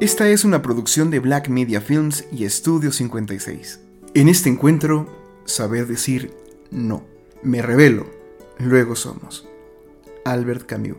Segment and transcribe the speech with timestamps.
[0.00, 3.80] Esta es una producción de Black Media Films y Estudio 56.
[4.14, 5.06] En este encuentro,
[5.44, 6.32] saber decir
[6.70, 7.04] no.
[7.42, 8.06] Me revelo,
[8.58, 9.46] luego somos.
[10.24, 10.96] Albert Camus.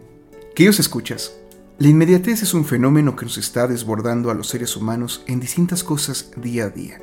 [0.69, 1.35] os escuchas,
[1.79, 5.83] la inmediatez es un fenómeno que nos está desbordando a los seres humanos en distintas
[5.83, 7.02] cosas día a día.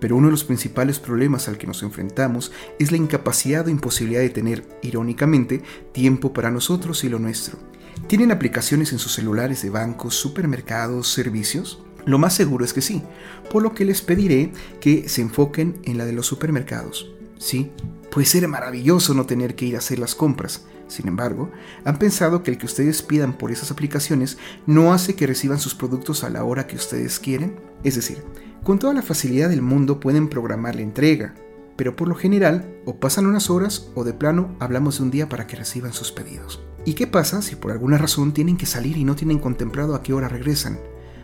[0.00, 2.50] Pero uno de los principales problemas al que nos enfrentamos
[2.80, 5.62] es la incapacidad o imposibilidad de tener, irónicamente,
[5.92, 7.69] tiempo para nosotros y lo nuestro.
[8.06, 11.82] ¿Tienen aplicaciones en sus celulares de bancos, supermercados, servicios?
[12.06, 13.02] Lo más seguro es que sí,
[13.50, 17.10] por lo que les pediré que se enfoquen en la de los supermercados.
[17.38, 17.70] Sí,
[18.10, 20.64] puede ser maravilloso no tener que ir a hacer las compras.
[20.88, 21.50] Sin embargo,
[21.84, 25.74] han pensado que el que ustedes pidan por esas aplicaciones no hace que reciban sus
[25.74, 27.60] productos a la hora que ustedes quieren.
[27.84, 28.24] Es decir,
[28.64, 31.34] con toda la facilidad del mundo pueden programar la entrega,
[31.76, 35.28] pero por lo general o pasan unas horas o de plano hablamos de un día
[35.28, 36.60] para que reciban sus pedidos.
[36.84, 40.02] ¿Y qué pasa si por alguna razón tienen que salir y no tienen contemplado a
[40.02, 40.78] qué hora regresan?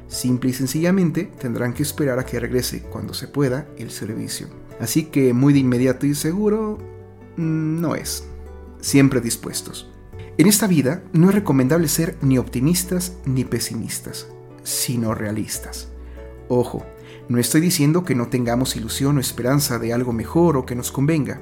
[0.08, 4.48] Simple y sencillamente tendrán que esperar a que regrese cuando se pueda el servicio.
[4.78, 6.78] Así que muy de inmediato y seguro
[7.36, 8.24] mm, no es.
[8.80, 9.90] Siempre dispuestos.
[10.38, 14.28] En esta vida no es recomendable ser ni optimistas ni pesimistas,
[14.62, 15.88] sino realistas.
[16.48, 16.84] Ojo,
[17.28, 20.92] no estoy diciendo que no tengamos ilusión o esperanza de algo mejor o que nos
[20.92, 21.40] convenga.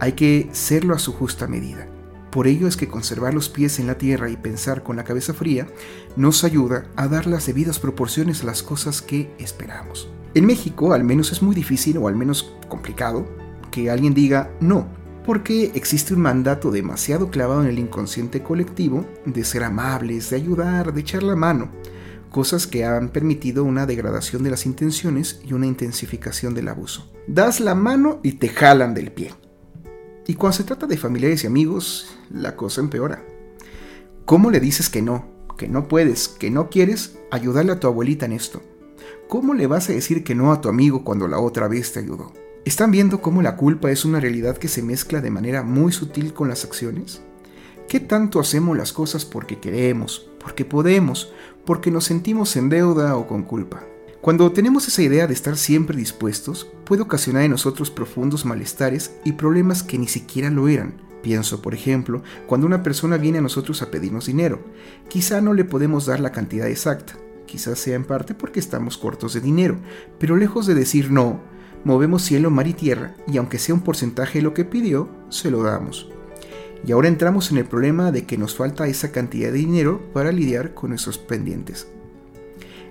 [0.00, 1.86] Hay que serlo a su justa medida.
[2.30, 5.34] Por ello es que conservar los pies en la tierra y pensar con la cabeza
[5.34, 5.66] fría
[6.16, 10.08] nos ayuda a dar las debidas proporciones a las cosas que esperamos.
[10.34, 13.26] En México al menos es muy difícil o al menos complicado
[13.72, 14.86] que alguien diga no,
[15.26, 20.92] porque existe un mandato demasiado clavado en el inconsciente colectivo de ser amables, de ayudar,
[20.92, 21.70] de echar la mano,
[22.30, 27.12] cosas que han permitido una degradación de las intenciones y una intensificación del abuso.
[27.26, 29.32] Das la mano y te jalan del pie.
[30.30, 33.20] Y cuando se trata de familiares y amigos, la cosa empeora.
[34.26, 35.24] ¿Cómo le dices que no,
[35.58, 38.62] que no puedes, que no quieres ayudarle a tu abuelita en esto?
[39.28, 41.98] ¿Cómo le vas a decir que no a tu amigo cuando la otra vez te
[41.98, 42.32] ayudó?
[42.64, 46.32] ¿Están viendo cómo la culpa es una realidad que se mezcla de manera muy sutil
[46.32, 47.22] con las acciones?
[47.88, 51.32] ¿Qué tanto hacemos las cosas porque queremos, porque podemos,
[51.66, 53.82] porque nos sentimos en deuda o con culpa.
[54.20, 59.32] Cuando tenemos esa idea de estar siempre dispuestos, puede ocasionar en nosotros profundos malestares y
[59.32, 61.00] problemas que ni siquiera lo eran.
[61.22, 64.60] Pienso, por ejemplo, cuando una persona viene a nosotros a pedirnos dinero.
[65.08, 67.14] Quizá no le podemos dar la cantidad exacta,
[67.46, 69.78] quizás sea en parte porque estamos cortos de dinero,
[70.18, 71.40] pero lejos de decir no,
[71.84, 75.50] movemos cielo, mar y tierra y aunque sea un porcentaje de lo que pidió, se
[75.50, 76.10] lo damos.
[76.86, 80.30] Y ahora entramos en el problema de que nos falta esa cantidad de dinero para
[80.30, 81.86] lidiar con nuestros pendientes.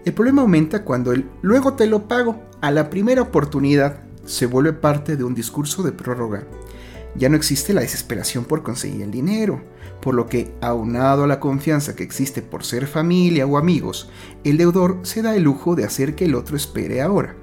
[0.06, 4.74] El problema aumenta cuando el luego te lo pago a la primera oportunidad se vuelve
[4.74, 6.44] parte de un discurso de prórroga.
[7.16, 9.62] Ya no existe la desesperación por conseguir el dinero,
[10.02, 14.10] por lo que, aunado a la confianza que existe por ser familia o amigos,
[14.44, 17.36] el deudor se da el lujo de hacer que el otro espere ahora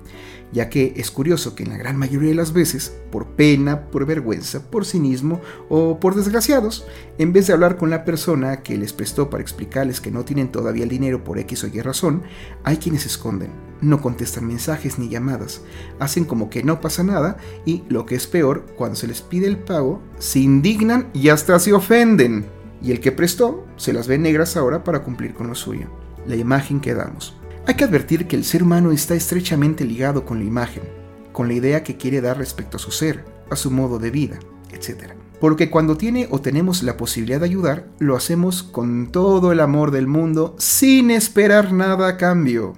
[0.57, 4.07] ya que es curioso que en la gran mayoría de las veces, por pena, por
[4.07, 6.87] vergüenza, por cinismo o por desgraciados,
[7.19, 10.51] en vez de hablar con la persona que les prestó para explicarles que no tienen
[10.51, 12.23] todavía el dinero por X o Y razón,
[12.65, 13.51] hay quienes se esconden,
[13.83, 15.61] no contestan mensajes ni llamadas,
[16.01, 19.49] hacen como que no pasa nada y, lo que es peor, cuando se les pide
[19.49, 22.47] el pago, se indignan y hasta se ofenden.
[22.81, 25.89] Y el que prestó se las ve negras ahora para cumplir con lo suyo.
[26.27, 27.36] La imagen que damos.
[27.69, 30.85] Hay que advertir que el ser humano está estrechamente ligado con la imagen,
[31.33, 34.39] con la idea que quiere dar respecto a su ser, a su modo de vida,
[34.71, 35.15] etc.
[35.41, 39.91] Porque cuando tiene o tenemos la posibilidad de ayudar, lo hacemos con todo el amor
[39.91, 42.75] del mundo, sin esperar nada a cambio.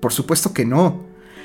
[0.00, 1.02] Por supuesto que no.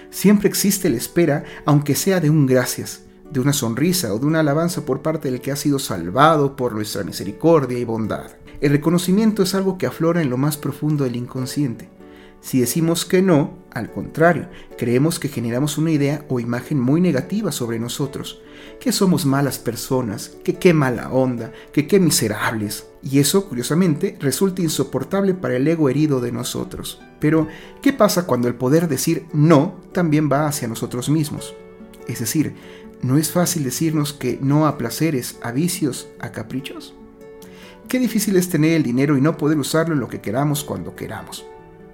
[0.09, 3.03] Siempre existe la espera, aunque sea de un gracias,
[3.33, 6.73] de una sonrisa o de una alabanza por parte del que ha sido salvado por
[6.73, 8.31] nuestra misericordia y bondad.
[8.61, 11.89] El reconocimiento es algo que aflora en lo más profundo del inconsciente
[12.41, 17.51] si decimos que no, al contrario, creemos que generamos una idea o imagen muy negativa
[17.51, 18.41] sobre nosotros,
[18.79, 22.87] que somos malas personas, que qué mala onda, que qué miserables.
[23.03, 26.99] Y eso, curiosamente, resulta insoportable para el ego herido de nosotros.
[27.19, 27.47] Pero,
[27.83, 31.53] ¿qué pasa cuando el poder decir no también va hacia nosotros mismos?
[32.07, 32.55] Es decir,
[33.03, 36.95] ¿no es fácil decirnos que no a placeres, a vicios, a caprichos?
[37.87, 40.95] Qué difícil es tener el dinero y no poder usarlo en lo que queramos cuando
[40.95, 41.45] queramos.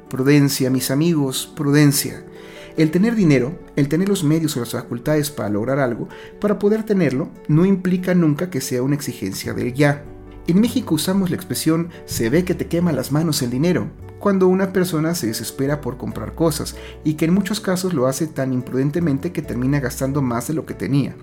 [0.10, 2.24] Prudencia, mis amigos, prudencia.
[2.78, 6.08] El tener dinero, el tener los medios o las facultades para lograr algo,
[6.40, 10.06] para poder tenerlo, no implica nunca que sea una exigencia del ya.
[10.48, 13.90] En México usamos la expresión se ve que te quema las manos el dinero,
[14.20, 18.28] cuando una persona se desespera por comprar cosas y que en muchos casos lo hace
[18.28, 21.16] tan imprudentemente que termina gastando más de lo que tenía.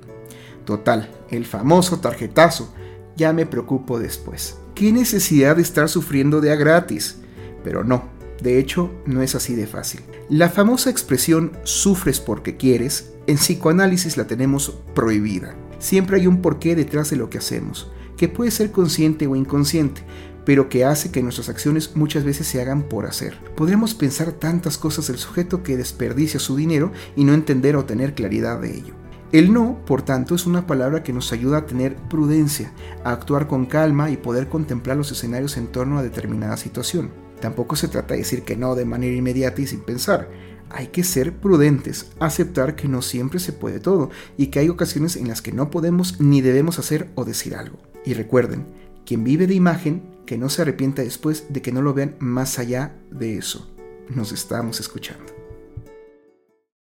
[0.64, 2.74] Total, el famoso tarjetazo,
[3.16, 4.58] ya me preocupo después.
[4.74, 7.18] ¿Qué necesidad de estar sufriendo de a gratis?
[7.62, 8.13] Pero no,
[8.44, 10.02] De hecho, no es así de fácil.
[10.28, 15.54] La famosa expresión sufres porque quieres, en psicoanálisis la tenemos prohibida.
[15.78, 20.02] Siempre hay un porqué detrás de lo que hacemos, que puede ser consciente o inconsciente,
[20.44, 23.38] pero que hace que nuestras acciones muchas veces se hagan por hacer.
[23.56, 28.14] Podríamos pensar tantas cosas del sujeto que desperdicia su dinero y no entender o tener
[28.14, 28.94] claridad de ello.
[29.32, 32.74] El no, por tanto, es una palabra que nos ayuda a tener prudencia,
[33.04, 37.23] a actuar con calma y poder contemplar los escenarios en torno a determinada situación.
[37.40, 40.30] Tampoco se trata de decir que no de manera inmediata y sin pensar.
[40.70, 45.16] Hay que ser prudentes, aceptar que no siempre se puede todo y que hay ocasiones
[45.16, 47.78] en las que no podemos ni debemos hacer o decir algo.
[48.04, 48.66] Y recuerden,
[49.04, 52.58] quien vive de imagen, que no se arrepienta después de que no lo vean más
[52.58, 53.70] allá de eso.
[54.08, 55.33] Nos estamos escuchando.